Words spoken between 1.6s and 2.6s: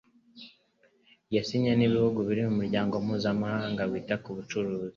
n'ibihugu biri mu